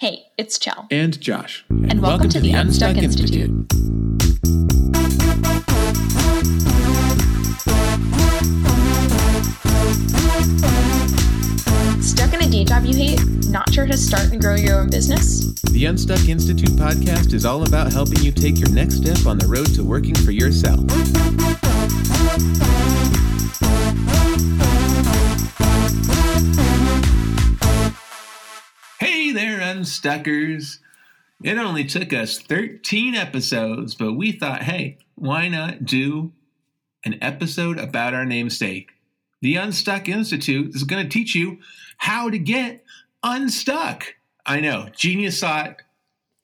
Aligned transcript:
Hey, 0.00 0.28
it's 0.38 0.58
Chell. 0.58 0.86
And 0.90 1.20
Josh. 1.20 1.62
And, 1.68 1.92
and 1.92 2.00
welcome, 2.00 2.20
welcome, 2.20 2.30
to, 2.30 2.38
to 2.38 2.40
the, 2.40 2.52
the 2.52 2.58
Unstuck, 2.58 2.96
Unstuck 2.96 3.04
Institute. 3.04 3.50
Institute. 3.50 3.72
Stuck 12.02 12.32
in 12.32 12.40
a 12.40 12.50
day 12.50 12.64
job 12.64 12.86
you 12.86 12.96
hate? 12.96 13.20
Not 13.50 13.70
sure 13.74 13.84
how 13.84 13.90
to 13.90 13.98
start 13.98 14.32
and 14.32 14.40
grow 14.40 14.54
your 14.54 14.80
own 14.80 14.88
business? 14.88 15.52
The 15.64 15.84
Unstuck 15.84 16.30
Institute 16.30 16.70
podcast 16.70 17.34
is 17.34 17.44
all 17.44 17.68
about 17.68 17.92
helping 17.92 18.22
you 18.22 18.32
take 18.32 18.58
your 18.58 18.70
next 18.70 19.02
step 19.02 19.26
on 19.26 19.36
the 19.36 19.46
road 19.46 19.66
to 19.74 19.84
working 19.84 20.14
for 20.14 20.30
yourself. 20.30 20.80
There, 29.70 29.82
Unstuckers. 29.82 30.78
It 31.42 31.56
only 31.58 31.84
took 31.84 32.12
us 32.12 32.38
13 32.38 33.14
episodes, 33.14 33.94
but 33.94 34.12
we 34.14 34.32
thought, 34.32 34.62
hey, 34.62 34.98
why 35.14 35.48
not 35.48 35.84
do 35.84 36.32
an 37.04 37.18
episode 37.22 37.78
about 37.78 38.14
our 38.14 38.26
namesake? 38.26 38.90
The 39.40 39.56
Unstuck 39.56 40.08
Institute 40.08 40.74
is 40.74 40.84
going 40.84 41.02
to 41.02 41.08
teach 41.08 41.34
you 41.34 41.58
how 41.96 42.28
to 42.28 42.38
get 42.38 42.84
unstuck. 43.22 44.14
I 44.44 44.60
know, 44.60 44.88
genius 44.94 45.40
thought, 45.40 45.76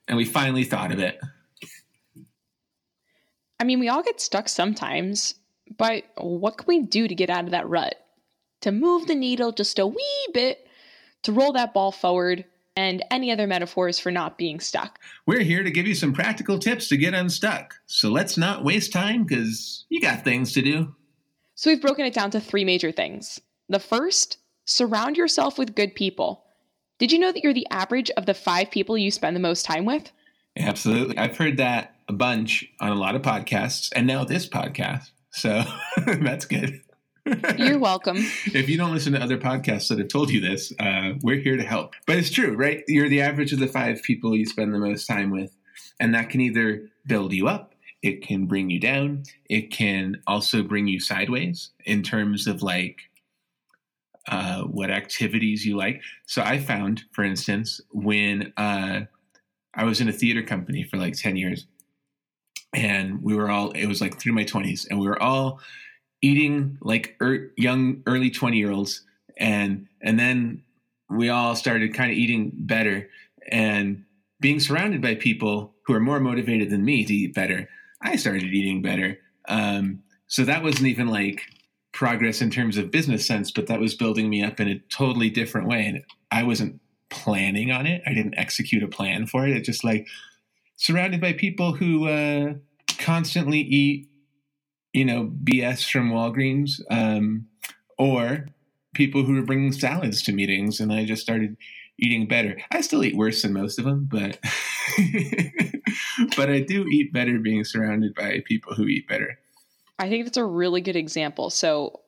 and 0.08 0.16
we 0.16 0.24
finally 0.24 0.64
thought 0.64 0.92
of 0.92 0.98
it. 0.98 1.18
I 3.60 3.64
mean, 3.64 3.80
we 3.80 3.88
all 3.88 4.02
get 4.02 4.20
stuck 4.20 4.48
sometimes, 4.48 5.34
but 5.76 6.04
what 6.16 6.56
can 6.56 6.66
we 6.68 6.80
do 6.82 7.06
to 7.08 7.14
get 7.14 7.30
out 7.30 7.44
of 7.44 7.50
that 7.50 7.68
rut? 7.68 7.96
To 8.62 8.72
move 8.72 9.06
the 9.06 9.14
needle 9.14 9.52
just 9.52 9.78
a 9.78 9.86
wee 9.86 10.28
bit, 10.32 10.66
to 11.24 11.32
roll 11.32 11.52
that 11.52 11.74
ball 11.74 11.92
forward, 11.92 12.46
and 12.76 13.04
any 13.10 13.32
other 13.32 13.46
metaphors 13.46 13.98
for 13.98 14.12
not 14.12 14.36
being 14.36 14.60
stuck. 14.60 15.00
We're 15.26 15.42
here 15.42 15.62
to 15.62 15.70
give 15.70 15.86
you 15.86 15.94
some 15.94 16.12
practical 16.12 16.58
tips 16.58 16.88
to 16.88 16.96
get 16.96 17.14
unstuck. 17.14 17.74
So 17.86 18.10
let's 18.10 18.36
not 18.36 18.64
waste 18.64 18.92
time 18.92 19.24
because 19.24 19.86
you 19.88 20.00
got 20.00 20.24
things 20.24 20.52
to 20.52 20.62
do. 20.62 20.94
So 21.54 21.70
we've 21.70 21.80
broken 21.80 22.04
it 22.04 22.14
down 22.14 22.30
to 22.32 22.40
three 22.40 22.64
major 22.64 22.92
things. 22.92 23.40
The 23.68 23.80
first, 23.80 24.38
surround 24.66 25.16
yourself 25.16 25.58
with 25.58 25.74
good 25.74 25.94
people. 25.94 26.44
Did 26.98 27.12
you 27.12 27.18
know 27.18 27.32
that 27.32 27.42
you're 27.42 27.54
the 27.54 27.66
average 27.70 28.10
of 28.10 28.26
the 28.26 28.34
five 28.34 28.70
people 28.70 28.96
you 28.96 29.10
spend 29.10 29.34
the 29.34 29.40
most 29.40 29.64
time 29.64 29.84
with? 29.84 30.12
Absolutely. 30.58 31.18
I've 31.18 31.36
heard 31.36 31.56
that 31.56 31.96
a 32.08 32.12
bunch 32.12 32.64
on 32.80 32.90
a 32.90 32.94
lot 32.94 33.14
of 33.14 33.22
podcasts 33.22 33.90
and 33.94 34.06
now 34.06 34.24
this 34.24 34.48
podcast. 34.48 35.10
So 35.30 35.64
that's 36.06 36.44
good. 36.44 36.80
You're 37.56 37.78
welcome. 37.78 38.16
if 38.18 38.68
you 38.68 38.76
don't 38.76 38.92
listen 38.92 39.12
to 39.14 39.22
other 39.22 39.38
podcasts 39.38 39.88
that 39.88 39.98
have 39.98 40.08
told 40.08 40.30
you 40.30 40.40
this, 40.40 40.72
uh, 40.78 41.12
we're 41.22 41.40
here 41.40 41.56
to 41.56 41.62
help. 41.62 41.94
But 42.06 42.16
it's 42.16 42.30
true, 42.30 42.56
right? 42.56 42.84
You're 42.86 43.08
the 43.08 43.20
average 43.20 43.52
of 43.52 43.58
the 43.58 43.66
five 43.66 44.02
people 44.02 44.36
you 44.36 44.46
spend 44.46 44.72
the 44.72 44.78
most 44.78 45.06
time 45.06 45.30
with. 45.30 45.56
And 45.98 46.14
that 46.14 46.30
can 46.30 46.40
either 46.40 46.88
build 47.06 47.32
you 47.32 47.48
up, 47.48 47.74
it 48.02 48.22
can 48.22 48.46
bring 48.46 48.70
you 48.70 48.78
down, 48.78 49.24
it 49.48 49.70
can 49.70 50.22
also 50.26 50.62
bring 50.62 50.86
you 50.86 51.00
sideways 51.00 51.70
in 51.84 52.02
terms 52.02 52.46
of 52.46 52.62
like 52.62 53.00
uh, 54.28 54.62
what 54.62 54.90
activities 54.90 55.64
you 55.64 55.76
like. 55.76 56.02
So 56.26 56.42
I 56.42 56.58
found, 56.58 57.04
for 57.12 57.24
instance, 57.24 57.80
when 57.90 58.52
uh, 58.56 59.02
I 59.74 59.84
was 59.84 60.00
in 60.00 60.08
a 60.08 60.12
theater 60.12 60.42
company 60.42 60.82
for 60.84 60.96
like 60.96 61.14
10 61.14 61.36
years, 61.36 61.66
and 62.72 63.22
we 63.22 63.34
were 63.34 63.50
all, 63.50 63.70
it 63.70 63.86
was 63.86 64.00
like 64.00 64.18
through 64.18 64.32
my 64.32 64.44
20s, 64.44 64.86
and 64.90 64.98
we 64.98 65.06
were 65.06 65.20
all 65.22 65.60
eating 66.22 66.78
like 66.80 67.16
er, 67.20 67.50
young 67.56 68.02
early 68.06 68.30
20 68.30 68.56
year 68.56 68.70
olds 68.70 69.02
and 69.36 69.86
and 70.00 70.18
then 70.18 70.62
we 71.10 71.28
all 71.28 71.54
started 71.54 71.94
kind 71.94 72.10
of 72.10 72.16
eating 72.16 72.50
better 72.54 73.08
and 73.50 74.04
being 74.40 74.60
surrounded 74.60 75.00
by 75.00 75.14
people 75.14 75.74
who 75.86 75.94
are 75.94 76.00
more 76.00 76.20
motivated 76.20 76.70
than 76.70 76.84
me 76.84 77.04
to 77.04 77.14
eat 77.14 77.34
better 77.34 77.68
i 78.02 78.16
started 78.16 78.44
eating 78.44 78.82
better. 78.82 79.18
Um, 79.48 80.02
so 80.26 80.44
that 80.44 80.62
wasn't 80.62 80.88
even 80.88 81.06
like 81.06 81.42
progress 81.92 82.42
in 82.42 82.50
terms 82.50 82.76
of 82.76 82.90
business 82.90 83.26
sense 83.26 83.50
but 83.50 83.68
that 83.68 83.80
was 83.80 83.94
building 83.94 84.28
me 84.28 84.42
up 84.42 84.60
in 84.60 84.68
a 84.68 84.78
totally 84.90 85.30
different 85.30 85.68
way. 85.68 85.86
And 85.86 86.02
i 86.30 86.42
wasn't 86.42 86.80
planning 87.08 87.70
on 87.70 87.86
it. 87.86 88.02
I 88.06 88.12
didn't 88.12 88.38
execute 88.38 88.82
a 88.82 88.88
plan 88.88 89.26
for 89.26 89.46
it. 89.46 89.56
It 89.56 89.62
just 89.62 89.84
like 89.84 90.06
surrounded 90.76 91.20
by 91.20 91.32
people 91.32 91.72
who 91.72 92.08
uh, 92.08 92.54
constantly 92.98 93.60
eat 93.60 94.08
you 94.96 95.04
know, 95.04 95.30
BS 95.44 95.90
from 95.90 96.10
Walgreens, 96.10 96.80
um, 96.90 97.46
or 97.98 98.46
people 98.94 99.24
who 99.24 99.34
were 99.34 99.42
bringing 99.42 99.72
salads 99.72 100.22
to 100.22 100.32
meetings, 100.32 100.80
and 100.80 100.90
I 100.90 101.04
just 101.04 101.20
started 101.20 101.58
eating 101.98 102.26
better. 102.26 102.56
I 102.70 102.80
still 102.80 103.04
eat 103.04 103.14
worse 103.14 103.42
than 103.42 103.52
most 103.52 103.78
of 103.78 103.84
them, 103.84 104.08
but 104.10 104.38
but 106.36 106.48
I 106.48 106.60
do 106.60 106.86
eat 106.86 107.12
better 107.12 107.38
being 107.38 107.62
surrounded 107.62 108.14
by 108.14 108.42
people 108.46 108.74
who 108.74 108.86
eat 108.86 109.06
better. 109.06 109.38
I 109.98 110.08
think 110.08 110.24
that's 110.24 110.38
a 110.38 110.44
really 110.44 110.80
good 110.80 110.96
example. 110.96 111.50
So 111.50 112.00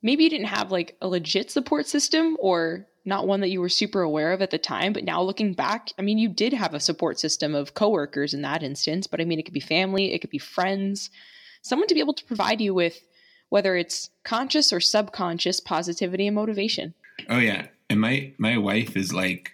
maybe 0.00 0.22
you 0.22 0.30
didn't 0.30 0.46
have 0.46 0.70
like 0.70 0.96
a 1.02 1.08
legit 1.08 1.50
support 1.50 1.88
system 1.88 2.36
or 2.38 2.86
not 3.04 3.26
one 3.26 3.40
that 3.40 3.50
you 3.50 3.60
were 3.60 3.68
super 3.68 4.02
aware 4.02 4.32
of 4.32 4.40
at 4.40 4.50
the 4.50 4.58
time, 4.58 4.92
but 4.92 5.02
now 5.02 5.20
looking 5.20 5.52
back, 5.52 5.90
I 5.98 6.02
mean, 6.02 6.18
you 6.18 6.28
did 6.28 6.52
have 6.52 6.74
a 6.74 6.80
support 6.80 7.18
system 7.18 7.56
of 7.56 7.74
coworkers 7.74 8.34
in 8.34 8.42
that 8.42 8.62
instance, 8.62 9.08
but 9.08 9.20
I 9.20 9.24
mean, 9.24 9.40
it 9.40 9.44
could 9.44 9.54
be 9.54 9.60
family, 9.60 10.12
it 10.12 10.20
could 10.20 10.30
be 10.30 10.38
friends, 10.38 11.10
someone 11.62 11.88
to 11.88 11.94
be 11.94 12.00
able 12.00 12.14
to 12.14 12.24
provide 12.24 12.60
you 12.60 12.74
with 12.74 13.00
whether 13.48 13.76
it's 13.76 14.10
conscious 14.24 14.72
or 14.72 14.80
subconscious 14.80 15.60
positivity 15.60 16.26
and 16.26 16.34
motivation. 16.34 16.94
Oh 17.28 17.38
yeah, 17.38 17.66
and 17.88 18.00
my 18.00 18.32
my 18.38 18.58
wife 18.58 18.96
is 18.96 19.12
like 19.12 19.52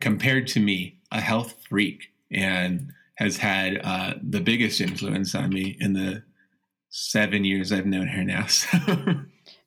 compared 0.00 0.46
to 0.48 0.60
me 0.60 0.98
a 1.10 1.20
health 1.20 1.54
freak 1.68 2.12
and 2.30 2.92
has 3.16 3.36
had 3.36 3.80
uh, 3.84 4.14
the 4.22 4.40
biggest 4.40 4.80
influence 4.80 5.34
on 5.34 5.50
me 5.50 5.76
in 5.80 5.92
the 5.92 6.22
seven 6.88 7.44
years 7.44 7.72
I've 7.72 7.86
known 7.86 8.08
her 8.08 8.24
now. 8.24 8.46
So. 8.46 9.24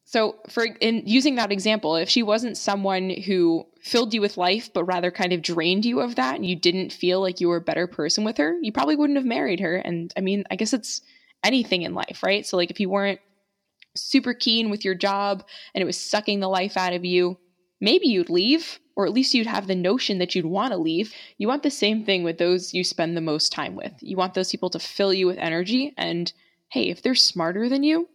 So, 0.07 0.35
for 0.49 0.65
in 0.79 1.01
using 1.07 1.35
that 1.35 1.51
example, 1.51 1.95
if 1.95 2.09
she 2.09 2.21
wasn't 2.21 2.57
someone 2.57 3.09
who 3.09 3.65
filled 3.81 4.13
you 4.13 4.21
with 4.21 4.37
life, 4.37 4.71
but 4.71 4.83
rather 4.83 5.09
kind 5.09 5.33
of 5.33 5.41
drained 5.41 5.83
you 5.83 5.99
of 5.99 6.15
that, 6.15 6.35
and 6.35 6.45
you 6.45 6.55
didn't 6.55 6.93
feel 6.93 7.19
like 7.21 7.41
you 7.41 7.47
were 7.47 7.57
a 7.57 7.61
better 7.61 7.87
person 7.87 8.23
with 8.23 8.37
her, 8.37 8.55
you 8.61 8.71
probably 8.71 8.95
wouldn't 8.95 9.17
have 9.17 9.25
married 9.25 9.59
her. 9.59 9.75
And 9.75 10.13
I 10.15 10.21
mean, 10.21 10.45
I 10.51 10.55
guess 10.55 10.73
it's 10.73 11.01
anything 11.45 11.83
in 11.83 11.93
life, 11.93 12.21
right? 12.23 12.45
So, 12.45 12.57
like, 12.57 12.71
if 12.71 12.79
you 12.79 12.89
weren't 12.89 13.19
super 13.95 14.33
keen 14.33 14.69
with 14.69 14.83
your 14.83 14.95
job 14.95 15.45
and 15.73 15.81
it 15.81 15.85
was 15.85 15.97
sucking 15.97 16.39
the 16.39 16.49
life 16.49 16.75
out 16.75 16.93
of 16.93 17.05
you, 17.05 17.37
maybe 17.79 18.07
you'd 18.07 18.29
leave, 18.29 18.79
or 18.95 19.05
at 19.05 19.13
least 19.13 19.33
you'd 19.33 19.47
have 19.47 19.67
the 19.67 19.75
notion 19.75 20.17
that 20.19 20.35
you'd 20.35 20.45
want 20.45 20.71
to 20.71 20.77
leave. 20.77 21.13
You 21.37 21.47
want 21.47 21.63
the 21.63 21.71
same 21.71 22.05
thing 22.05 22.23
with 22.23 22.37
those 22.37 22.73
you 22.73 22.83
spend 22.83 23.15
the 23.15 23.21
most 23.21 23.51
time 23.51 23.75
with. 23.75 23.93
You 24.01 24.17
want 24.17 24.33
those 24.33 24.51
people 24.51 24.69
to 24.71 24.79
fill 24.79 25.13
you 25.13 25.27
with 25.27 25.37
energy. 25.37 25.93
And 25.97 26.31
hey, 26.69 26.89
if 26.89 27.01
they're 27.01 27.15
smarter 27.15 27.69
than 27.69 27.83
you, 27.83 28.09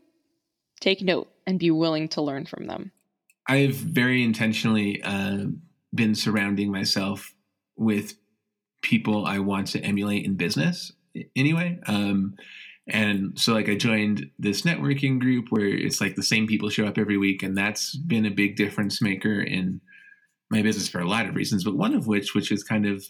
take 0.80 1.02
note 1.02 1.30
and 1.46 1.58
be 1.58 1.70
willing 1.70 2.08
to 2.08 2.22
learn 2.22 2.46
from 2.46 2.66
them. 2.66 2.92
I've 3.46 3.74
very 3.74 4.22
intentionally 4.22 5.02
uh, 5.02 5.46
been 5.94 6.14
surrounding 6.14 6.70
myself 6.70 7.34
with 7.76 8.14
people 8.82 9.26
I 9.26 9.38
want 9.38 9.68
to 9.68 9.80
emulate 9.80 10.24
in 10.24 10.36
business 10.36 10.92
anyway. 11.34 11.78
Um, 11.86 12.34
and 12.90 13.38
so 13.38 13.52
like 13.52 13.68
I 13.68 13.76
joined 13.76 14.30
this 14.38 14.62
networking 14.62 15.18
group 15.20 15.46
where 15.50 15.66
it's 15.66 16.00
like 16.00 16.16
the 16.16 16.22
same 16.22 16.46
people 16.46 16.70
show 16.70 16.86
up 16.86 16.98
every 16.98 17.16
week 17.16 17.42
and 17.42 17.56
that's 17.56 17.96
been 17.96 18.26
a 18.26 18.30
big 18.30 18.56
difference 18.56 19.00
maker 19.00 19.40
in 19.40 19.80
my 20.50 20.62
business 20.62 20.88
for 20.88 21.00
a 21.00 21.08
lot 21.08 21.26
of 21.26 21.36
reasons, 21.36 21.64
but 21.64 21.76
one 21.76 21.94
of 21.94 22.06
which 22.06 22.34
which 22.34 22.50
is 22.50 22.64
kind 22.64 22.86
of 22.86 23.04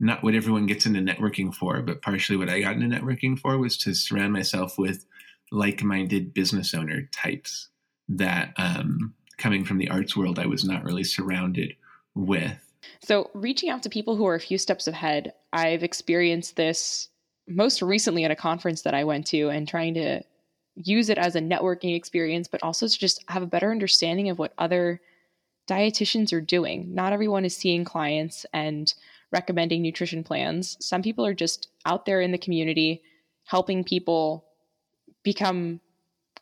not 0.00 0.22
what 0.22 0.34
everyone 0.34 0.66
gets 0.66 0.86
into 0.86 1.00
networking 1.00 1.52
for, 1.54 1.82
but 1.82 2.02
partially 2.02 2.36
what 2.36 2.48
I 2.48 2.60
got 2.60 2.76
into 2.76 2.96
networking 2.96 3.38
for 3.38 3.58
was 3.58 3.76
to 3.78 3.94
surround 3.94 4.32
myself 4.32 4.78
with 4.78 5.04
like-minded 5.50 6.34
business 6.34 6.74
owner 6.74 7.08
types 7.12 7.68
that 8.08 8.52
um, 8.56 9.14
coming 9.38 9.64
from 9.64 9.78
the 9.78 9.88
arts 9.88 10.16
world 10.16 10.38
I 10.38 10.46
was 10.46 10.64
not 10.64 10.84
really 10.84 11.04
surrounded 11.04 11.74
with. 12.14 12.64
So, 13.00 13.30
reaching 13.34 13.70
out 13.70 13.82
to 13.82 13.88
people 13.88 14.16
who 14.16 14.26
are 14.26 14.34
a 14.34 14.40
few 14.40 14.58
steps 14.58 14.86
ahead, 14.86 15.32
I've 15.52 15.82
experienced 15.82 16.56
this 16.56 17.08
most 17.48 17.82
recently 17.82 18.24
at 18.24 18.30
a 18.30 18.36
conference 18.36 18.82
that 18.82 18.94
I 18.94 19.04
went 19.04 19.26
to 19.28 19.48
and 19.48 19.66
trying 19.66 19.94
to 19.94 20.22
use 20.76 21.08
it 21.08 21.18
as 21.18 21.34
a 21.34 21.40
networking 21.40 21.96
experience, 21.96 22.46
but 22.46 22.62
also 22.62 22.86
to 22.86 22.98
just 22.98 23.24
have 23.28 23.42
a 23.42 23.46
better 23.46 23.70
understanding 23.70 24.28
of 24.28 24.38
what 24.38 24.52
other 24.58 25.00
dietitians 25.68 26.32
are 26.32 26.40
doing. 26.40 26.94
Not 26.94 27.12
everyone 27.12 27.44
is 27.44 27.56
seeing 27.56 27.84
clients 27.84 28.46
and 28.52 28.92
recommending 29.32 29.82
nutrition 29.82 30.24
plans. 30.24 30.76
Some 30.80 31.02
people 31.02 31.26
are 31.26 31.34
just 31.34 31.68
out 31.84 32.06
there 32.06 32.20
in 32.20 32.32
the 32.32 32.38
community 32.38 33.02
helping 33.44 33.84
people 33.84 34.44
become 35.22 35.80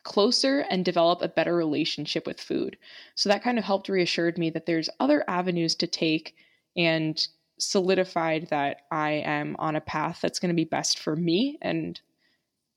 closer 0.03 0.59
and 0.69 0.85
develop 0.85 1.21
a 1.21 1.27
better 1.27 1.55
relationship 1.55 2.25
with 2.25 2.39
food. 2.39 2.77
So 3.15 3.27
that 3.27 3.43
kind 3.43 3.57
of 3.57 3.65
helped 3.65 3.89
reassured 3.89 4.37
me 4.37 4.49
that 4.51 4.65
there's 4.65 4.89
other 4.99 5.23
avenues 5.27 5.75
to 5.75 5.87
take 5.87 6.35
and 6.77 7.27
solidified 7.59 8.47
that 8.49 8.81
I 8.91 9.11
am 9.25 9.55
on 9.59 9.75
a 9.75 9.81
path 9.81 10.19
that's 10.21 10.39
going 10.39 10.49
to 10.49 10.55
be 10.55 10.65
best 10.65 10.99
for 10.99 11.15
me. 11.15 11.57
And 11.61 11.99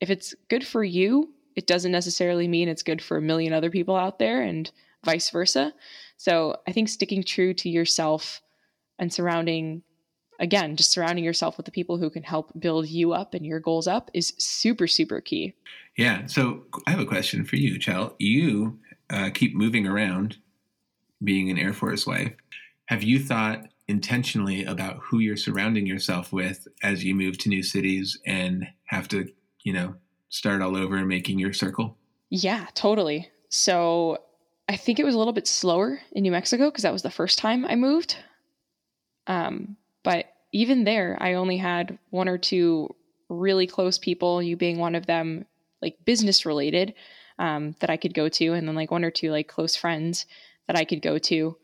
if 0.00 0.10
it's 0.10 0.34
good 0.48 0.66
for 0.66 0.82
you, 0.82 1.32
it 1.56 1.66
doesn't 1.66 1.92
necessarily 1.92 2.48
mean 2.48 2.68
it's 2.68 2.82
good 2.82 3.02
for 3.02 3.16
a 3.16 3.22
million 3.22 3.52
other 3.52 3.70
people 3.70 3.96
out 3.96 4.18
there 4.18 4.40
and 4.40 4.70
vice 5.04 5.30
versa. 5.30 5.74
So 6.16 6.56
I 6.66 6.72
think 6.72 6.88
sticking 6.88 7.22
true 7.22 7.54
to 7.54 7.68
yourself 7.68 8.40
and 8.98 9.12
surrounding 9.12 9.82
again, 10.38 10.74
just 10.74 10.90
surrounding 10.90 11.24
yourself 11.24 11.56
with 11.56 11.66
the 11.66 11.72
people 11.72 11.98
who 11.98 12.08
can 12.08 12.22
help 12.22 12.50
build 12.58 12.88
you 12.88 13.12
up 13.12 13.34
and 13.34 13.44
your 13.44 13.60
goals 13.60 13.86
up 13.86 14.10
is 14.14 14.32
super, 14.38 14.86
super 14.86 15.20
key. 15.20 15.54
Yeah. 15.96 16.26
So 16.26 16.64
I 16.86 16.90
have 16.90 17.00
a 17.00 17.04
question 17.04 17.44
for 17.44 17.56
you, 17.56 17.78
Chell. 17.78 18.16
You 18.18 18.78
uh, 19.10 19.30
keep 19.34 19.54
moving 19.54 19.86
around 19.86 20.38
being 21.22 21.50
an 21.50 21.58
Air 21.58 21.74
Force 21.74 22.06
wife. 22.06 22.32
Have 22.86 23.02
you 23.02 23.18
thought 23.18 23.66
intentionally 23.90 24.64
about 24.64 24.98
who 25.02 25.18
you're 25.18 25.36
surrounding 25.36 25.86
yourself 25.86 26.32
with 26.32 26.68
as 26.82 27.04
you 27.04 27.14
move 27.14 27.36
to 27.38 27.48
new 27.48 27.62
cities 27.62 28.18
and 28.24 28.66
have 28.84 29.08
to, 29.08 29.28
you 29.62 29.72
know, 29.72 29.94
start 30.28 30.62
all 30.62 30.76
over 30.76 30.96
and 30.96 31.08
making 31.08 31.38
your 31.38 31.52
circle? 31.52 31.96
Yeah, 32.30 32.66
totally. 32.74 33.28
So 33.48 34.18
I 34.68 34.76
think 34.76 34.98
it 34.98 35.04
was 35.04 35.14
a 35.14 35.18
little 35.18 35.32
bit 35.32 35.48
slower 35.48 36.00
in 36.12 36.22
New 36.22 36.30
Mexico 36.30 36.70
because 36.70 36.84
that 36.84 36.92
was 36.92 37.02
the 37.02 37.10
first 37.10 37.38
time 37.38 37.64
I 37.64 37.74
moved. 37.74 38.16
Um, 39.26 39.76
but 40.04 40.26
even 40.52 40.84
there, 40.84 41.18
I 41.20 41.34
only 41.34 41.56
had 41.56 41.98
one 42.10 42.28
or 42.28 42.38
two 42.38 42.94
really 43.28 43.66
close 43.66 43.98
people, 43.98 44.42
you 44.42 44.56
being 44.56 44.78
one 44.78 44.94
of 44.94 45.06
them, 45.06 45.44
like 45.82 46.04
business 46.04 46.46
related, 46.46 46.94
um, 47.38 47.74
that 47.80 47.90
I 47.90 47.96
could 47.96 48.14
go 48.14 48.28
to, 48.28 48.52
and 48.52 48.66
then 48.66 48.74
like 48.74 48.90
one 48.90 49.04
or 49.04 49.10
two 49.10 49.30
like 49.30 49.48
close 49.48 49.74
friends 49.74 50.26
that 50.66 50.76
I 50.76 50.84
could 50.84 51.02
go 51.02 51.18
to. 51.18 51.56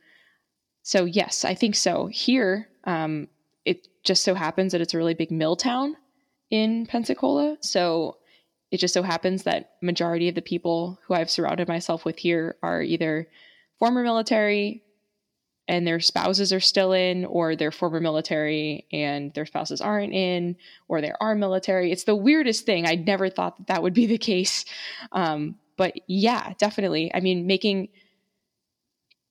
So, 0.87 1.05
yes, 1.05 1.45
I 1.45 1.57
think 1.57 1.75
so. 1.75 2.07
Here, 2.07 2.69
um, 2.85 3.27
it 3.65 3.89
just 4.05 4.23
so 4.23 4.35
happens 4.35 4.71
that 4.71 4.81
it's 4.81 4.95
a 4.95 4.99
really 4.99 5.15
big 5.15 5.33
mill 5.33 5.57
town 5.57 5.97
in 6.49 6.87
Pensacola. 6.87 7.57
So, 7.61 8.19
it 8.71 8.79
just 8.79 8.95
so 8.95 9.03
happens 9.03 9.43
that 9.43 9.73
majority 9.83 10.29
of 10.29 10.37
the 10.37 10.43
people 10.43 11.01
who 11.05 11.15
I've 11.15 11.29
surrounded 11.29 11.67
myself 11.67 12.05
with 12.05 12.21
here 12.21 12.55
are 12.63 12.83
either 12.83 13.27
former 13.81 14.05
military, 14.05 14.85
and 15.67 15.85
their 15.85 15.99
spouses 15.99 16.53
are 16.53 16.61
still 16.61 16.93
in, 16.93 17.25
or 17.25 17.57
they're 17.57 17.73
former 17.73 17.99
military 17.99 18.87
and 18.93 19.35
their 19.35 19.45
spouses 19.45 19.81
aren't 19.81 20.13
in, 20.13 20.55
or 20.87 21.01
they 21.01 21.13
are 21.21 21.35
military. 21.35 21.91
It's 21.91 22.05
the 22.05 22.15
weirdest 22.15 22.65
thing. 22.65 22.87
I 22.87 22.95
never 22.95 23.29
thought 23.29 23.57
that 23.57 23.67
that 23.67 23.83
would 23.83 23.93
be 23.93 24.07
the 24.07 24.19
case. 24.19 24.65
Um, 25.11 25.57
but 25.77 25.95
yeah, 26.07 26.53
definitely. 26.59 27.11
I 27.13 27.19
mean, 27.19 27.49
making 27.49 27.89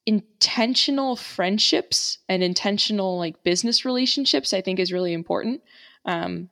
intentional 0.06 1.16
friendships 1.16 2.20
and 2.30 2.44
intentional 2.44 3.18
like 3.18 3.44
business 3.44 3.86
relationships, 3.86 4.54
I 4.54 4.62
think 4.62 4.80
is 4.80 4.94
really 4.94 5.14
important. 5.14 5.62
Um, 6.06 6.50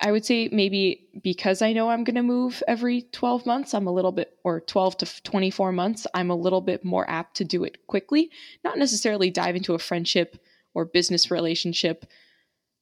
I 0.00 0.10
would 0.10 0.24
say 0.24 0.48
maybe 0.50 1.08
because 1.22 1.62
I 1.62 1.72
know 1.72 1.90
I'm 1.90 2.04
going 2.04 2.16
to 2.16 2.22
move 2.22 2.62
every 2.66 3.02
12 3.12 3.46
months, 3.46 3.74
I'm 3.74 3.86
a 3.86 3.92
little 3.92 4.12
bit, 4.12 4.38
or 4.44 4.60
12 4.60 4.98
to 4.98 5.22
24 5.22 5.72
months, 5.72 6.06
I'm 6.14 6.30
a 6.30 6.36
little 6.36 6.60
bit 6.60 6.84
more 6.84 7.08
apt 7.08 7.36
to 7.36 7.44
do 7.44 7.64
it 7.64 7.86
quickly. 7.86 8.30
Not 8.64 8.78
necessarily 8.78 9.30
dive 9.30 9.56
into 9.56 9.74
a 9.74 9.78
friendship 9.78 10.36
or 10.74 10.84
business 10.84 11.30
relationship 11.30 12.06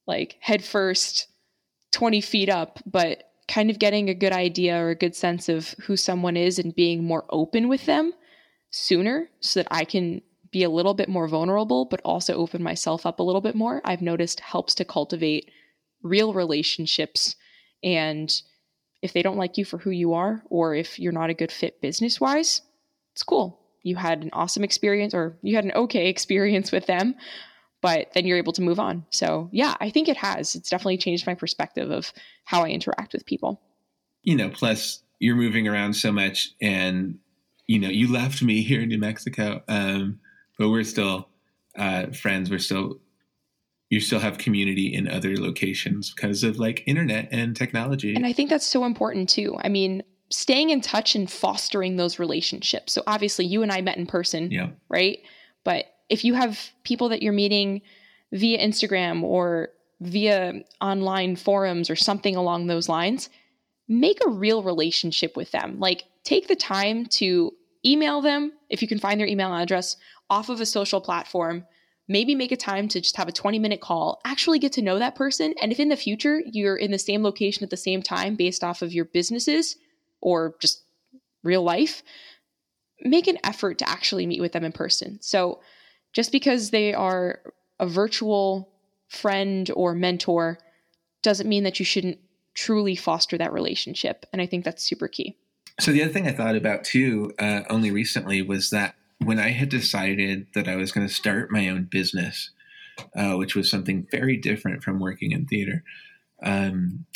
like 0.06 0.36
head 0.40 0.64
first, 0.64 1.26
20 1.92 2.20
feet 2.20 2.48
up, 2.48 2.78
but 2.86 3.24
kind 3.48 3.70
of 3.70 3.78
getting 3.78 4.08
a 4.08 4.14
good 4.14 4.32
idea 4.32 4.76
or 4.76 4.90
a 4.90 4.94
good 4.94 5.16
sense 5.16 5.48
of 5.48 5.74
who 5.80 5.96
someone 5.96 6.36
is 6.36 6.58
and 6.58 6.74
being 6.74 7.02
more 7.02 7.24
open 7.30 7.68
with 7.68 7.84
them 7.86 8.12
sooner 8.78 9.28
so 9.40 9.60
that 9.60 9.68
I 9.70 9.84
can 9.84 10.22
be 10.50 10.62
a 10.62 10.70
little 10.70 10.94
bit 10.94 11.08
more 11.08 11.28
vulnerable, 11.28 11.84
but 11.84 12.00
also 12.04 12.34
open 12.34 12.62
myself 12.62 13.04
up 13.04 13.20
a 13.20 13.22
little 13.22 13.40
bit 13.40 13.54
more, 13.54 13.82
I've 13.84 14.00
noticed 14.00 14.40
helps 14.40 14.74
to 14.76 14.84
cultivate 14.84 15.50
real 16.02 16.32
relationships. 16.32 17.36
And 17.82 18.32
if 19.02 19.12
they 19.12 19.22
don't 19.22 19.36
like 19.36 19.58
you 19.58 19.64
for 19.64 19.78
who 19.78 19.90
you 19.90 20.14
are, 20.14 20.42
or 20.48 20.74
if 20.74 20.98
you're 20.98 21.12
not 21.12 21.30
a 21.30 21.34
good 21.34 21.52
fit 21.52 21.80
business 21.80 22.20
wise, 22.20 22.62
it's 23.12 23.22
cool. 23.22 23.60
You 23.82 23.96
had 23.96 24.22
an 24.22 24.30
awesome 24.32 24.64
experience, 24.64 25.14
or 25.14 25.38
you 25.42 25.54
had 25.54 25.64
an 25.64 25.72
okay 25.72 26.08
experience 26.08 26.72
with 26.72 26.86
them, 26.86 27.14
but 27.80 28.12
then 28.14 28.26
you're 28.26 28.38
able 28.38 28.52
to 28.54 28.62
move 28.62 28.80
on. 28.80 29.06
So, 29.10 29.48
yeah, 29.52 29.76
I 29.80 29.90
think 29.90 30.08
it 30.08 30.16
has. 30.16 30.54
It's 30.54 30.70
definitely 30.70 30.98
changed 30.98 31.26
my 31.26 31.34
perspective 31.34 31.90
of 31.90 32.12
how 32.44 32.64
I 32.64 32.68
interact 32.70 33.12
with 33.12 33.26
people. 33.26 33.60
You 34.22 34.36
know, 34.36 34.50
plus 34.50 35.02
you're 35.20 35.36
moving 35.36 35.68
around 35.68 35.94
so 35.94 36.10
much, 36.10 36.50
and, 36.60 37.18
you 37.68 37.78
know, 37.78 37.88
you 37.88 38.10
left 38.10 38.42
me 38.42 38.62
here 38.62 38.80
in 38.80 38.88
New 38.88 38.98
Mexico, 38.98 39.62
um, 39.68 40.18
but 40.58 40.70
we're 40.70 40.82
still 40.82 41.28
uh, 41.76 42.06
friends. 42.06 42.50
We're 42.50 42.58
still 42.58 42.98
you 43.90 44.00
still 44.00 44.18
have 44.18 44.36
community 44.36 44.92
in 44.92 45.08
other 45.08 45.36
locations 45.36 46.12
because 46.12 46.42
of 46.44 46.58
like 46.58 46.82
internet 46.86 47.28
and 47.30 47.56
technology. 47.56 48.14
And 48.14 48.26
I 48.26 48.32
think 48.32 48.50
that's 48.50 48.66
so 48.66 48.84
important 48.84 49.30
too. 49.30 49.56
I 49.62 49.68
mean, 49.68 50.02
staying 50.30 50.70
in 50.70 50.82
touch 50.82 51.14
and 51.14 51.30
fostering 51.30 51.96
those 51.96 52.18
relationships. 52.18 52.92
So 52.92 53.02
obviously 53.06 53.46
you 53.46 53.62
and 53.62 53.72
I 53.72 53.80
met 53.80 53.96
in 53.96 54.06
person, 54.06 54.50
yeah. 54.50 54.70
right? 54.90 55.20
But 55.64 55.86
if 56.10 56.22
you 56.22 56.34
have 56.34 56.70
people 56.84 57.08
that 57.08 57.22
you're 57.22 57.32
meeting 57.32 57.80
via 58.32 58.58
Instagram 58.58 59.22
or 59.22 59.70
via 60.00 60.62
online 60.82 61.36
forums 61.36 61.88
or 61.88 61.96
something 61.96 62.36
along 62.36 62.66
those 62.66 62.90
lines, 62.90 63.30
make 63.88 64.18
a 64.26 64.30
real 64.30 64.62
relationship 64.62 65.34
with 65.34 65.50
them. 65.50 65.80
Like 65.80 66.04
take 66.24 66.46
the 66.46 66.56
time 66.56 67.06
to 67.06 67.54
email 67.88 68.20
them 68.20 68.52
if 68.68 68.82
you 68.82 68.88
can 68.88 68.98
find 68.98 69.18
their 69.18 69.26
email 69.26 69.54
address 69.54 69.96
off 70.28 70.48
of 70.48 70.60
a 70.60 70.66
social 70.66 71.00
platform 71.00 71.64
maybe 72.08 72.34
make 72.34 72.52
a 72.52 72.56
time 72.56 72.88
to 72.88 73.00
just 73.00 73.16
have 73.16 73.28
a 73.28 73.32
20 73.32 73.58
minute 73.58 73.80
call, 73.80 74.20
actually 74.24 74.58
get 74.58 74.72
to 74.72 74.82
know 74.82 74.98
that 74.98 75.14
person. 75.14 75.54
And 75.60 75.70
if 75.70 75.78
in 75.78 75.90
the 75.90 75.96
future 75.96 76.42
you're 76.46 76.76
in 76.76 76.90
the 76.90 76.98
same 76.98 77.22
location 77.22 77.62
at 77.62 77.70
the 77.70 77.76
same 77.76 78.02
time 78.02 78.34
based 78.34 78.64
off 78.64 78.82
of 78.82 78.92
your 78.92 79.04
businesses 79.04 79.76
or 80.20 80.56
just 80.60 80.82
real 81.42 81.62
life, 81.62 82.02
make 83.02 83.28
an 83.28 83.38
effort 83.44 83.78
to 83.78 83.88
actually 83.88 84.26
meet 84.26 84.40
with 84.40 84.52
them 84.52 84.64
in 84.64 84.72
person. 84.72 85.18
So 85.20 85.60
just 86.14 86.32
because 86.32 86.70
they 86.70 86.94
are 86.94 87.40
a 87.78 87.86
virtual 87.86 88.72
friend 89.08 89.70
or 89.76 89.94
mentor 89.94 90.58
doesn't 91.22 91.48
mean 91.48 91.64
that 91.64 91.78
you 91.78 91.84
shouldn't 91.84 92.18
truly 92.54 92.96
foster 92.96 93.38
that 93.38 93.52
relationship. 93.52 94.26
And 94.32 94.42
I 94.42 94.46
think 94.46 94.64
that's 94.64 94.82
super 94.82 95.08
key. 95.08 95.36
So 95.80 95.92
the 95.92 96.02
other 96.02 96.12
thing 96.12 96.26
I 96.26 96.32
thought 96.32 96.56
about 96.56 96.84
too, 96.84 97.32
uh, 97.38 97.62
only 97.70 97.90
recently, 97.90 98.42
was 98.42 98.70
that 98.70 98.96
when 99.18 99.38
I 99.38 99.50
had 99.50 99.68
decided 99.68 100.46
that 100.54 100.68
I 100.68 100.76
was 100.76 100.92
going 100.92 101.06
to 101.06 101.12
start 101.12 101.50
my 101.50 101.68
own 101.68 101.84
business, 101.84 102.50
uh, 103.16 103.34
which 103.34 103.54
was 103.54 103.70
something 103.70 104.06
very 104.10 104.36
different 104.36 104.82
from 104.82 104.98
working 104.98 105.32
in 105.32 105.46
theater, 105.46 105.84
um, 106.42 107.06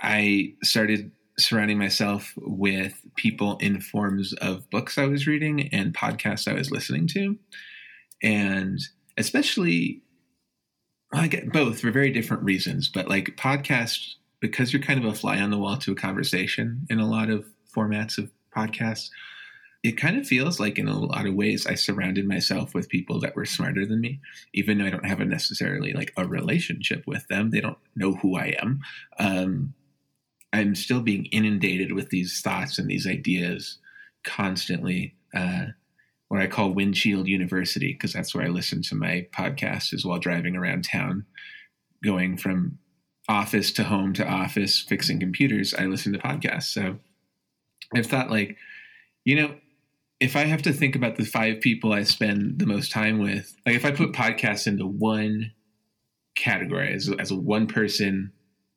I 0.00 0.54
started 0.62 1.12
surrounding 1.38 1.78
myself 1.78 2.34
with 2.36 3.00
people 3.16 3.56
in 3.58 3.80
forms 3.80 4.32
of 4.34 4.68
books 4.70 4.98
I 4.98 5.06
was 5.06 5.26
reading 5.26 5.68
and 5.72 5.94
podcasts 5.94 6.48
I 6.48 6.54
was 6.54 6.70
listening 6.70 7.06
to. 7.08 7.38
And 8.22 8.80
especially, 9.16 10.02
I 11.12 11.28
get 11.28 11.52
both 11.52 11.80
for 11.80 11.90
very 11.90 12.10
different 12.10 12.42
reasons, 12.42 12.88
but 12.88 13.08
like 13.08 13.36
podcasts, 13.36 14.14
because 14.40 14.72
you're 14.72 14.82
kind 14.82 15.02
of 15.02 15.10
a 15.10 15.14
fly 15.14 15.40
on 15.40 15.50
the 15.50 15.58
wall 15.58 15.76
to 15.78 15.92
a 15.92 15.96
conversation 15.96 16.86
in 16.90 16.98
a 16.98 17.08
lot 17.08 17.30
of 17.30 17.46
formats 17.74 18.18
of 18.18 18.30
podcasts 18.54 19.10
it 19.82 19.92
kind 19.92 20.18
of 20.18 20.26
feels 20.26 20.58
like 20.58 20.78
in 20.78 20.88
a 20.88 20.98
lot 20.98 21.26
of 21.26 21.34
ways 21.34 21.66
I 21.66 21.74
surrounded 21.74 22.26
myself 22.26 22.74
with 22.74 22.88
people 22.88 23.20
that 23.20 23.36
were 23.36 23.44
smarter 23.44 23.86
than 23.86 24.00
me, 24.00 24.20
even 24.52 24.78
though 24.78 24.86
I 24.86 24.90
don't 24.90 25.06
have 25.06 25.20
a 25.20 25.24
necessarily 25.24 25.92
like 25.92 26.12
a 26.16 26.26
relationship 26.26 27.04
with 27.06 27.26
them. 27.28 27.50
They 27.50 27.60
don't 27.60 27.78
know 27.94 28.14
who 28.14 28.36
I 28.36 28.56
am. 28.60 28.80
Um, 29.18 29.74
I'm 30.52 30.74
still 30.74 31.00
being 31.00 31.26
inundated 31.26 31.92
with 31.92 32.10
these 32.10 32.40
thoughts 32.40 32.78
and 32.78 32.88
these 32.88 33.06
ideas 33.06 33.78
constantly. 34.24 35.14
Uh, 35.32 35.66
what 36.28 36.40
I 36.40 36.46
call 36.46 36.74
windshield 36.74 37.28
university, 37.28 37.92
because 37.92 38.12
that's 38.12 38.34
where 38.34 38.44
I 38.44 38.48
listen 38.48 38.82
to 38.82 38.94
my 38.94 39.26
podcast 39.32 39.94
is 39.94 40.04
while 40.04 40.18
driving 40.18 40.56
around 40.56 40.84
town, 40.84 41.24
going 42.04 42.36
from 42.36 42.78
office 43.28 43.72
to 43.72 43.84
home 43.84 44.12
to 44.14 44.26
office, 44.26 44.80
fixing 44.80 45.20
computers. 45.20 45.72
I 45.72 45.84
listen 45.84 46.12
to 46.12 46.18
podcasts. 46.18 46.64
So 46.64 46.98
I've 47.94 48.06
thought 48.06 48.30
like, 48.30 48.56
you 49.24 49.36
know, 49.36 49.54
if 50.20 50.36
I 50.36 50.44
have 50.44 50.62
to 50.62 50.72
think 50.72 50.96
about 50.96 51.16
the 51.16 51.24
five 51.24 51.60
people 51.60 51.92
I 51.92 52.02
spend 52.02 52.58
the 52.58 52.66
most 52.66 52.90
time 52.90 53.18
with, 53.18 53.54
like 53.64 53.76
if 53.76 53.84
I 53.84 53.92
put 53.92 54.12
podcasts 54.12 54.66
into 54.66 54.86
one 54.86 55.52
category 56.34 56.92
as, 56.92 57.10
as 57.18 57.30
a 57.30 57.36
one 57.36 57.66
person 57.66 58.32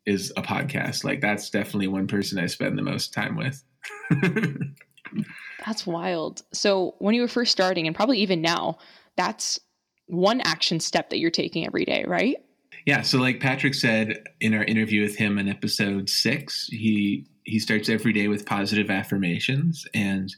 is 0.05 0.31
a 0.37 0.41
podcast, 0.41 1.03
like 1.03 1.21
that's 1.21 1.49
definitely 1.49 1.87
one 1.87 2.07
person 2.07 2.37
I 2.37 2.45
spend 2.45 2.77
the 2.77 2.83
most 2.83 3.13
time 3.13 3.35
with. 3.35 3.63
that's 5.65 5.87
wild. 5.87 6.43
So 6.53 6.95
when 6.99 7.15
you 7.15 7.21
were 7.21 7.27
first 7.27 7.51
starting, 7.51 7.87
and 7.87 7.95
probably 7.95 8.19
even 8.19 8.41
now, 8.41 8.77
that's 9.17 9.59
one 10.07 10.41
action 10.41 10.79
step 10.79 11.09
that 11.09 11.19
you're 11.19 11.31
taking 11.31 11.65
every 11.65 11.85
day, 11.85 12.03
right? 12.07 12.37
Yeah. 12.85 13.01
So 13.01 13.19
like 13.19 13.39
Patrick 13.39 13.73
said 13.73 14.23
in 14.39 14.53
our 14.53 14.63
interview 14.63 15.03
with 15.03 15.15
him 15.15 15.37
in 15.37 15.47
episode 15.47 16.09
six, 16.09 16.67
he 16.67 17.27
he 17.43 17.59
starts 17.59 17.89
every 17.89 18.13
day 18.13 18.27
with 18.27 18.45
positive 18.45 18.89
affirmations 18.89 19.87
and 19.93 20.33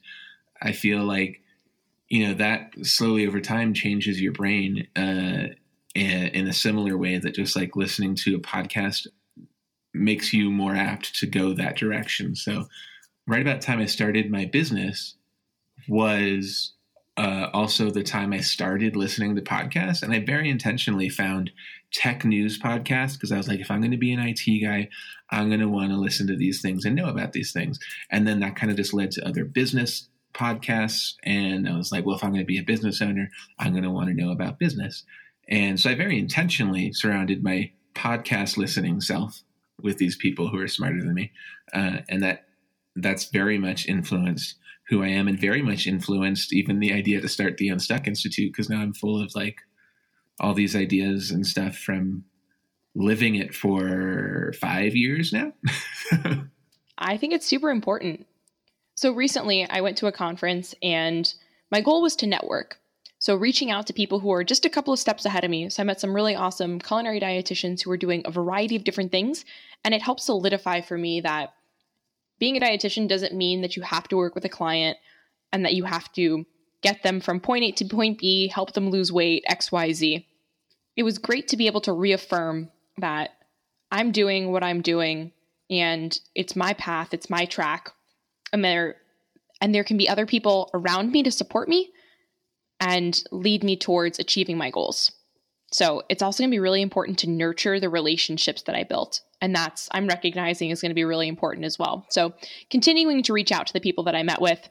I 0.61 0.71
feel 0.71 1.03
like 1.03 1.41
you 2.09 2.27
know 2.27 2.33
that 2.35 2.73
slowly 2.83 3.27
over 3.27 3.41
time 3.41 3.73
changes 3.73 4.21
your 4.21 4.33
brain 4.33 4.87
uh, 4.95 5.47
in 5.95 6.47
a 6.47 6.53
similar 6.53 6.97
way 6.97 7.17
that 7.17 7.35
just 7.35 7.55
like 7.55 7.75
listening 7.75 8.15
to 8.15 8.35
a 8.35 8.39
podcast 8.39 9.07
makes 9.93 10.33
you 10.33 10.49
more 10.49 10.75
apt 10.75 11.15
to 11.19 11.27
go 11.27 11.53
that 11.53 11.77
direction. 11.77 12.35
So 12.35 12.65
right 13.27 13.41
about 13.41 13.61
the 13.61 13.65
time 13.65 13.79
I 13.79 13.85
started 13.85 14.31
my 14.31 14.45
business 14.45 15.15
was 15.87 16.73
uh, 17.15 17.49
also 17.53 17.89
the 17.89 18.03
time 18.03 18.33
I 18.33 18.39
started 18.39 18.95
listening 18.95 19.35
to 19.35 19.41
podcasts, 19.41 20.01
and 20.01 20.11
I 20.13 20.19
very 20.19 20.49
intentionally 20.49 21.09
found 21.09 21.51
tech 21.91 22.25
news 22.25 22.57
podcasts 22.57 23.13
because 23.13 23.31
I 23.31 23.37
was 23.37 23.47
like, 23.47 23.59
if 23.59 23.69
I'm 23.69 23.81
going 23.81 23.91
to 23.91 23.97
be 23.97 24.11
an 24.11 24.19
IT 24.19 24.61
guy, 24.63 24.89
I'm 25.29 25.47
going 25.47 25.59
to 25.59 25.69
want 25.69 25.91
to 25.91 25.97
listen 25.97 26.25
to 26.27 26.35
these 26.35 26.61
things 26.61 26.85
and 26.85 26.95
know 26.95 27.07
about 27.07 27.33
these 27.33 27.51
things. 27.51 27.79
And 28.09 28.27
then 28.27 28.39
that 28.39 28.55
kind 28.55 28.71
of 28.71 28.77
just 28.77 28.93
led 28.93 29.11
to 29.11 29.27
other 29.27 29.45
business 29.45 30.07
podcasts, 30.33 31.13
and 31.23 31.69
I 31.69 31.77
was 31.77 31.91
like, 31.91 32.05
well, 32.05 32.15
if 32.15 32.23
I'm 32.23 32.31
going 32.31 32.41
to 32.41 32.45
be 32.45 32.57
a 32.57 32.63
business 32.63 33.01
owner, 33.01 33.29
I'm 33.59 33.73
going 33.73 33.83
to 33.83 33.91
want 33.91 34.09
to 34.09 34.15
know 34.15 34.31
about 34.31 34.57
business. 34.57 35.03
And 35.47 35.79
so 35.79 35.91
I 35.91 35.95
very 35.95 36.17
intentionally 36.17 36.93
surrounded 36.93 37.43
my 37.43 37.71
podcast 37.93 38.57
listening 38.57 39.01
self 39.01 39.43
with 39.81 39.97
these 39.97 40.15
people 40.15 40.47
who 40.47 40.59
are 40.59 40.67
smarter 40.67 41.03
than 41.03 41.13
me, 41.13 41.31
uh, 41.73 41.97
and 42.09 42.23
that 42.23 42.45
that's 42.95 43.25
very 43.25 43.59
much 43.59 43.87
influenced 43.87 44.55
who 44.93 45.03
I 45.03 45.07
am 45.07 45.27
and 45.27 45.39
very 45.39 45.63
much 45.63 45.87
influenced 45.87 46.53
even 46.53 46.79
the 46.79 46.93
idea 46.93 47.19
to 47.19 47.27
start 47.27 47.57
the 47.57 47.69
Unstuck 47.69 48.07
Institute 48.07 48.51
because 48.51 48.69
now 48.69 48.79
I'm 48.79 48.93
full 48.93 49.19
of 49.19 49.33
like 49.33 49.57
all 50.39 50.53
these 50.53 50.75
ideas 50.75 51.31
and 51.31 51.45
stuff 51.45 51.75
from 51.75 52.23
living 52.93 53.33
it 53.33 53.55
for 53.55 54.53
five 54.61 54.95
years 54.95 55.33
now. 55.33 55.51
I 56.99 57.17
think 57.17 57.33
it's 57.33 57.47
super 57.47 57.71
important. 57.71 58.27
So 58.95 59.11
recently 59.13 59.67
I 59.67 59.81
went 59.81 59.97
to 59.97 60.07
a 60.07 60.11
conference 60.11 60.75
and 60.83 61.33
my 61.71 61.81
goal 61.81 62.03
was 62.03 62.15
to 62.17 62.27
network. 62.27 62.77
So 63.17 63.35
reaching 63.35 63.71
out 63.71 63.87
to 63.87 63.93
people 63.93 64.19
who 64.19 64.31
are 64.31 64.43
just 64.43 64.63
a 64.63 64.69
couple 64.69 64.93
of 64.93 64.99
steps 64.99 65.25
ahead 65.25 65.43
of 65.43 65.49
me. 65.49 65.69
So 65.69 65.81
I 65.81 65.85
met 65.85 65.99
some 65.99 66.13
really 66.13 66.35
awesome 66.35 66.77
culinary 66.77 67.19
dietitians 67.19 67.81
who 67.81 67.89
are 67.89 67.97
doing 67.97 68.21
a 68.25 68.31
variety 68.31 68.75
of 68.75 68.83
different 68.83 69.11
things. 69.11 69.43
And 69.83 69.95
it 69.95 70.03
helped 70.03 70.21
solidify 70.21 70.81
for 70.81 70.99
me 70.99 71.21
that 71.21 71.53
being 72.39 72.57
a 72.57 72.59
dietitian 72.59 73.07
doesn't 73.07 73.33
mean 73.33 73.61
that 73.61 73.75
you 73.75 73.81
have 73.83 74.07
to 74.09 74.17
work 74.17 74.35
with 74.35 74.45
a 74.45 74.49
client 74.49 74.97
and 75.51 75.65
that 75.65 75.75
you 75.75 75.83
have 75.83 76.11
to 76.13 76.45
get 76.81 77.03
them 77.03 77.21
from 77.21 77.39
point 77.39 77.63
A 77.63 77.71
to 77.71 77.85
point 77.85 78.19
B, 78.19 78.47
help 78.47 78.73
them 78.73 78.89
lose 78.89 79.11
weight, 79.11 79.45
XYZ. 79.49 80.25
It 80.95 81.03
was 81.03 81.17
great 81.17 81.47
to 81.49 81.57
be 81.57 81.67
able 81.67 81.81
to 81.81 81.93
reaffirm 81.93 82.69
that 82.97 83.31
I'm 83.91 84.11
doing 84.11 84.51
what 84.51 84.63
I'm 84.63 84.81
doing 84.81 85.31
and 85.69 86.17
it's 86.35 86.55
my 86.55 86.73
path, 86.73 87.13
it's 87.13 87.29
my 87.29 87.45
track. 87.45 87.91
And 88.51 88.63
there 88.63 88.97
and 89.61 89.73
there 89.73 89.83
can 89.83 89.97
be 89.97 90.09
other 90.09 90.25
people 90.25 90.69
around 90.73 91.11
me 91.11 91.23
to 91.23 91.31
support 91.31 91.69
me 91.69 91.91
and 92.79 93.23
lead 93.31 93.63
me 93.63 93.77
towards 93.77 94.19
achieving 94.19 94.57
my 94.57 94.69
goals. 94.69 95.11
So, 95.73 96.03
it's 96.07 96.21
also 96.21 96.43
going 96.43 96.51
to 96.51 96.55
be 96.55 96.59
really 96.59 96.81
important 96.81 97.19
to 97.19 97.29
nurture 97.29 97.79
the 97.79 97.89
relationships 97.89 98.61
that 98.63 98.75
I 98.75 98.83
built 98.83 99.21
and 99.43 99.53
that's 99.53 99.89
I'm 99.91 100.07
recognizing 100.07 100.69
is 100.69 100.81
going 100.81 100.91
to 100.91 100.95
be 100.95 101.03
really 101.03 101.27
important 101.27 101.65
as 101.65 101.77
well. 101.77 102.05
So, 102.09 102.33
continuing 102.69 103.21
to 103.23 103.33
reach 103.33 103.51
out 103.51 103.67
to 103.67 103.73
the 103.73 103.81
people 103.81 104.05
that 104.05 104.15
I 104.15 104.23
met 104.23 104.39
with, 104.39 104.69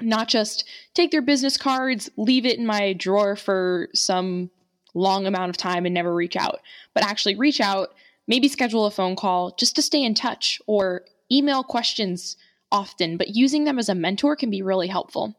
not 0.00 0.28
just 0.28 0.64
take 0.94 1.10
their 1.10 1.20
business 1.20 1.56
cards, 1.56 2.08
leave 2.16 2.46
it 2.46 2.60
in 2.60 2.64
my 2.64 2.92
drawer 2.92 3.34
for 3.34 3.88
some 3.94 4.50
long 4.94 5.26
amount 5.26 5.50
of 5.50 5.56
time 5.56 5.84
and 5.84 5.92
never 5.92 6.14
reach 6.14 6.36
out, 6.36 6.60
but 6.94 7.02
actually 7.02 7.34
reach 7.34 7.60
out, 7.60 7.88
maybe 8.28 8.46
schedule 8.46 8.86
a 8.86 8.90
phone 8.92 9.16
call 9.16 9.56
just 9.58 9.74
to 9.74 9.82
stay 9.82 10.04
in 10.04 10.14
touch 10.14 10.62
or 10.68 11.02
email 11.32 11.64
questions 11.64 12.36
often, 12.70 13.16
but 13.16 13.34
using 13.34 13.64
them 13.64 13.80
as 13.80 13.88
a 13.88 13.96
mentor 13.96 14.36
can 14.36 14.48
be 14.48 14.62
really 14.62 14.86
helpful. 14.86 15.34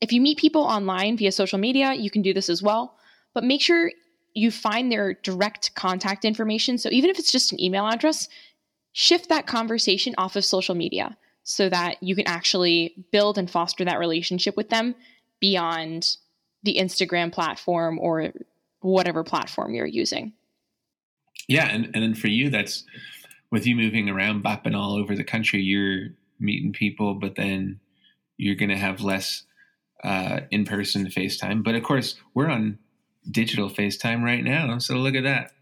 If 0.00 0.12
you 0.12 0.20
meet 0.20 0.38
people 0.38 0.62
online 0.62 1.16
via 1.16 1.30
social 1.30 1.60
media, 1.60 1.94
you 1.94 2.10
can 2.10 2.22
do 2.22 2.34
this 2.34 2.48
as 2.48 2.64
well, 2.64 2.96
but 3.32 3.44
make 3.44 3.62
sure 3.62 3.92
you 4.36 4.50
find 4.50 4.92
their 4.92 5.14
direct 5.14 5.74
contact 5.74 6.24
information. 6.24 6.76
So 6.76 6.90
even 6.92 7.08
if 7.08 7.18
it's 7.18 7.32
just 7.32 7.52
an 7.52 7.60
email 7.60 7.86
address, 7.86 8.28
shift 8.92 9.30
that 9.30 9.46
conversation 9.46 10.14
off 10.18 10.36
of 10.36 10.44
social 10.44 10.74
media 10.74 11.16
so 11.42 11.68
that 11.70 12.02
you 12.02 12.14
can 12.14 12.26
actually 12.26 13.06
build 13.12 13.38
and 13.38 13.50
foster 13.50 13.84
that 13.84 13.98
relationship 13.98 14.56
with 14.56 14.68
them 14.68 14.94
beyond 15.40 16.16
the 16.64 16.76
Instagram 16.78 17.32
platform 17.32 17.98
or 17.98 18.32
whatever 18.80 19.24
platform 19.24 19.74
you're 19.74 19.86
using. 19.86 20.34
Yeah, 21.48 21.68
and 21.68 21.86
and 21.94 22.02
then 22.02 22.14
for 22.14 22.28
you, 22.28 22.50
that's 22.50 22.84
with 23.50 23.66
you 23.66 23.74
moving 23.74 24.10
around, 24.10 24.44
bopping 24.44 24.76
all 24.76 24.96
over 24.96 25.14
the 25.14 25.24
country. 25.24 25.62
You're 25.62 26.08
meeting 26.38 26.72
people, 26.72 27.14
but 27.14 27.36
then 27.36 27.80
you're 28.36 28.56
going 28.56 28.70
to 28.70 28.76
have 28.76 29.00
less 29.00 29.44
uh, 30.04 30.40
in 30.50 30.64
person 30.66 31.06
FaceTime. 31.06 31.64
But 31.64 31.74
of 31.74 31.84
course, 31.84 32.16
we're 32.34 32.48
on 32.50 32.78
digital 33.30 33.68
FaceTime 33.68 34.22
right 34.22 34.42
now. 34.42 34.78
So 34.78 34.94
look 34.94 35.14
at 35.14 35.24
that 35.24 35.52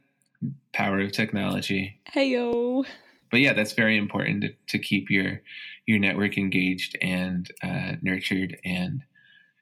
power 0.73 1.01
of 1.01 1.13
technology. 1.13 2.01
Hey 2.07 2.29
yo. 2.31 2.85
But 3.31 3.41
yeah, 3.41 3.53
that's 3.53 3.73
very 3.73 3.97
important 3.97 4.43
to, 4.43 4.55
to 4.69 4.79
keep 4.79 5.11
your 5.11 5.41
your 5.87 5.99
network 5.99 6.39
engaged 6.39 6.97
and 7.03 7.51
uh, 7.63 7.97
nurtured, 8.01 8.57
and 8.65 9.03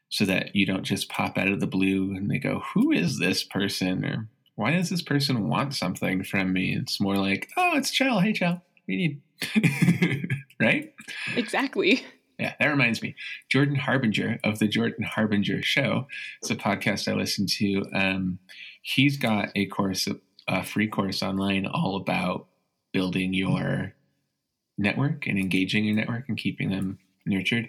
so 0.09 0.25
that 0.25 0.55
you 0.55 0.67
don't 0.67 0.85
just 0.85 1.09
pop 1.09 1.39
out 1.39 1.49
of 1.49 1.61
the 1.61 1.67
blue 1.67 2.15
and 2.15 2.31
they 2.31 2.39
go, 2.39 2.63
"Who 2.75 2.93
is 2.93 3.19
this 3.19 3.43
person?" 3.43 4.05
or 4.05 4.29
"Why 4.57 4.73
does 4.73 4.91
this 4.91 5.03
person 5.03 5.49
want 5.49 5.75
something 5.75 6.23
from 6.23 6.53
me?" 6.53 6.77
It's 6.77 7.01
more 7.01 7.17
like, 7.17 7.49
"Oh, 7.57 7.77
it's 7.77 7.91
Chell. 7.91 8.21
Hey, 8.21 8.33
Chell, 8.33 8.63
we 8.87 8.97
need." 8.97 10.29
right? 10.61 10.93
Exactly. 11.37 12.05
Yeah, 12.43 12.55
that 12.59 12.67
reminds 12.67 13.03
me. 13.03 13.15
Jordan 13.49 13.77
Harbinger 13.77 14.41
of 14.43 14.59
the 14.59 14.67
Jordan 14.67 15.05
Harbinger 15.05 15.63
Show. 15.63 16.09
It's 16.41 16.51
a 16.51 16.57
podcast 16.57 17.07
I 17.07 17.15
listen 17.15 17.47
to. 17.59 17.85
Um, 17.95 18.41
he's 18.83 19.17
got 19.17 19.51
a 19.55 19.67
course, 19.67 20.09
a 20.49 20.65
free 20.65 20.89
course 20.89 21.23
online, 21.23 21.67
all 21.67 21.95
about 21.95 22.49
building 22.93 23.33
your 23.33 23.95
network 24.77 25.29
and 25.29 25.39
engaging 25.39 25.85
your 25.85 25.95
network 25.95 26.29
and 26.29 26.37
keeping 26.37 26.71
them 26.71 26.99
nurtured, 27.25 27.69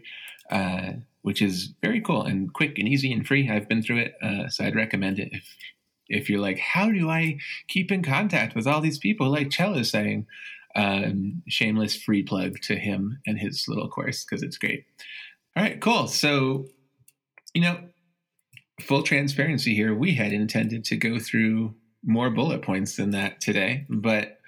uh, 0.50 0.94
which 1.22 1.40
is 1.40 1.76
very 1.84 2.02
cool 2.02 2.24
and 2.24 2.52
quick 2.52 2.80
and 2.80 2.88
easy 2.88 3.14
and 3.14 3.28
free. 3.28 3.48
I've 3.48 3.70
been 3.70 3.84
through 3.84 4.00
it, 4.00 4.16
uh, 4.24 4.48
so 4.50 4.66
I'd 4.66 4.76
recommend 4.76 5.20
it 5.20 5.30
if 5.34 5.56
if 6.10 6.30
you're 6.32 6.42
like, 6.42 6.58
how 6.58 6.92
do 6.92 7.12
I 7.12 7.38
keep 7.68 7.92
in 7.92 8.02
contact 8.02 8.56
with 8.56 8.66
all 8.66 8.82
these 8.82 8.98
people? 8.98 9.30
Like 9.30 9.52
Chell 9.52 9.76
is 9.76 9.92
saying, 9.92 10.26
um, 10.76 11.44
shameless 11.48 11.96
free 11.96 12.24
plug 12.24 12.60
to 12.64 12.76
him 12.76 13.20
and 13.26 13.40
his 13.40 13.66
little 13.68 13.90
course 13.90 14.24
because 14.24 14.44
it's 14.44 14.58
great. 14.58 14.86
All 15.56 15.64
right, 15.64 15.80
cool. 15.80 16.08
So, 16.08 16.68
you 17.54 17.62
know, 17.62 17.80
full 18.82 19.04
transparency 19.04 19.76
here, 19.76 19.94
we 19.94 20.16
had 20.16 20.34
intended 20.34 20.84
to 20.86 20.98
go 20.98 21.20
through 21.20 21.76
more 22.04 22.30
bullet 22.30 22.62
points 22.62 22.96
than 22.96 23.12
that 23.12 23.40
today, 23.40 23.86
but 23.90 24.40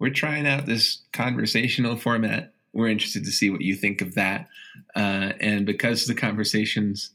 we're 0.00 0.10
trying 0.10 0.46
out 0.46 0.66
this 0.66 1.02
conversational 1.12 1.96
format. 1.96 2.52
We're 2.72 2.88
interested 2.88 3.24
to 3.24 3.30
see 3.30 3.50
what 3.50 3.60
you 3.60 3.76
think 3.76 4.00
of 4.00 4.14
that. 4.14 4.48
Uh, 4.96 5.32
and 5.40 5.64
because 5.64 6.06
the 6.06 6.14
conversations 6.14 7.10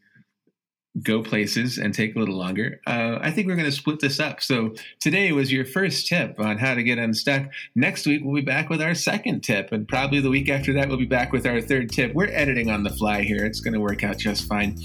go 1.03 1.21
places 1.21 1.77
and 1.77 1.93
take 1.93 2.15
a 2.15 2.19
little 2.19 2.35
longer. 2.35 2.81
Uh, 2.87 3.19
I 3.21 3.31
think 3.31 3.47
we're 3.47 3.55
going 3.55 3.69
to 3.69 3.71
split 3.71 3.99
this 3.99 4.19
up. 4.19 4.41
So 4.41 4.73
today 4.99 5.31
was 5.31 5.51
your 5.51 5.65
first 5.65 6.07
tip 6.07 6.39
on 6.39 6.57
how 6.57 6.73
to 6.73 6.83
get 6.83 6.97
unstuck. 6.97 7.49
Next 7.75 8.05
week 8.05 8.21
we'll 8.23 8.35
be 8.35 8.41
back 8.41 8.69
with 8.69 8.81
our 8.81 8.95
second 8.95 9.41
tip, 9.41 9.71
and 9.71 9.87
probably 9.87 10.19
the 10.19 10.29
week 10.29 10.49
after 10.49 10.73
that 10.73 10.87
we'll 10.87 10.97
be 10.97 11.05
back 11.05 11.31
with 11.31 11.45
our 11.45 11.61
third 11.61 11.91
tip. 11.91 12.13
We're 12.13 12.27
editing 12.27 12.69
on 12.69 12.83
the 12.83 12.89
fly 12.89 13.21
here. 13.21 13.45
It's 13.45 13.61
going 13.61 13.73
to 13.73 13.79
work 13.79 14.03
out 14.03 14.17
just 14.17 14.47
fine. 14.47 14.77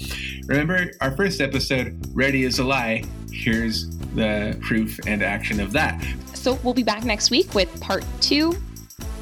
Remember 0.45 0.91
our 1.01 1.15
first 1.15 1.41
episode, 1.41 1.99
"Ready 2.13 2.43
is 2.43 2.59
a 2.59 2.63
Lie." 2.63 3.03
Here's 3.31 3.89
the 4.15 4.57
proof 4.61 4.99
and 5.07 5.23
action 5.23 5.59
of 5.59 5.71
that. 5.73 6.01
So 6.33 6.57
we'll 6.63 6.73
be 6.73 6.83
back 6.83 7.03
next 7.03 7.31
week 7.31 7.53
with 7.53 7.81
part 7.81 8.05
two 8.21 8.55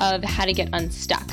of 0.01 0.23
how 0.23 0.45
to 0.45 0.53
get 0.53 0.69
unstuck. 0.73 1.27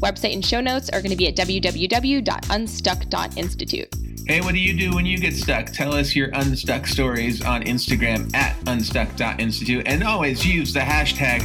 Website 0.00 0.34
and 0.34 0.44
show 0.44 0.60
notes 0.60 0.90
are 0.90 1.00
going 1.00 1.10
to 1.10 1.16
be 1.16 1.28
at 1.28 1.36
www.unstuck.institute. 1.36 4.07
Hey, 4.28 4.42
what 4.42 4.52
do 4.52 4.60
you 4.60 4.74
do 4.74 4.94
when 4.94 5.06
you 5.06 5.16
get 5.16 5.34
stuck? 5.34 5.72
Tell 5.72 5.94
us 5.94 6.14
your 6.14 6.28
unstuck 6.34 6.86
stories 6.86 7.42
on 7.42 7.62
Instagram 7.62 8.30
at 8.34 8.54
unstuck.institute 8.66 9.88
and 9.88 10.04
always 10.04 10.46
use 10.46 10.74
the 10.74 10.80
hashtag 10.80 11.40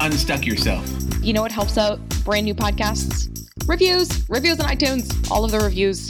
unstuck 0.00 0.46
yourself. 0.46 0.90
You 1.20 1.34
know 1.34 1.42
what 1.42 1.52
helps 1.52 1.76
out 1.76 2.00
brand 2.24 2.46
new 2.46 2.54
podcasts? 2.54 3.50
Reviews, 3.68 4.26
reviews 4.30 4.58
on 4.60 4.70
iTunes, 4.70 5.30
all 5.30 5.44
of 5.44 5.50
the 5.50 5.58
reviews. 5.58 6.08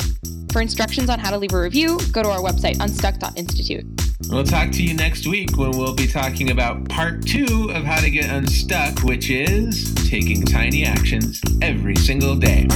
For 0.53 0.63
instructions 0.63 1.11
on 1.11 1.19
how 1.19 1.33
to 1.33 1.39
leave 1.39 1.53
a 1.53 1.61
review, 1.61 1.99
go 2.13 2.23
to 2.23 2.29
our 2.31 2.39
website, 2.39 2.79
unstuck.institute. 2.79 3.85
We'll 4.29 4.45
talk 4.45 4.71
to 4.71 4.85
you 4.85 4.95
next 4.95 5.27
week 5.27 5.57
when 5.57 5.73
we'll 5.73 5.97
be 5.97 6.07
talking 6.07 6.53
about 6.53 6.89
part 6.89 7.27
two 7.27 7.73
of 7.75 7.83
how 7.83 8.01
to 8.01 8.11
get 8.11 8.31
unstuck, 8.31 9.03
which 9.03 9.29
is 9.29 9.93
taking 10.09 10.43
tiny 10.43 10.85
actions 10.85 11.41
every 11.61 11.97
single 11.97 12.37
day. 12.37 12.69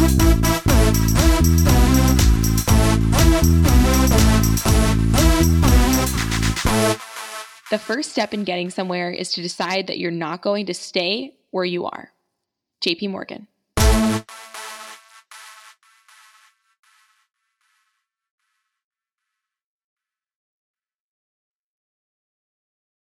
The 7.71 7.79
first 7.79 8.13
step 8.13 8.33
in 8.33 8.45
getting 8.45 8.71
somewhere 8.71 9.11
is 9.11 9.33
to 9.33 9.43
decide 9.43 9.89
that 9.89 9.99
you're 9.99 10.13
not 10.13 10.43
going 10.43 10.67
to 10.67 10.75
stay 10.75 11.35
where 11.51 11.65
you 11.65 11.87
are. 11.87 12.13
JP 12.85 13.11
Morgan. 13.11 13.49